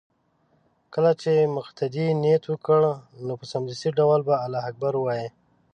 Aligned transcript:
كله 0.93 1.11
چې 1.21 1.31
مقتدي 1.57 2.07
نيت 2.21 2.43
وكړ 2.47 2.81
نو 3.25 3.33
په 3.39 3.45
سمدستي 3.51 3.89
ډول 3.99 4.19
به 4.27 4.35
الله 4.43 4.61
اكبر 4.69 4.93
ووايي 4.95 5.29